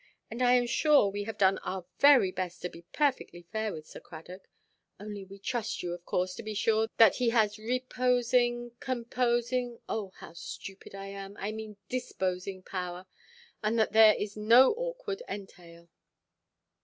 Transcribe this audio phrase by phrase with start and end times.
[0.31, 3.85] And, I am sure, we have done our very best to be perfectly fair with
[3.85, 4.47] Sir Cradock.
[4.99, 10.33] Only we trust you, of course, to be sure that he has reposing, composing—oh, how
[10.33, 11.37] stupid I am!
[11.37, 13.05] I mean disposing power;
[13.61, 15.87] that there is no awkward entail."